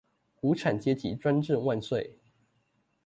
[0.41, 2.17] 無產階級專政萬歲！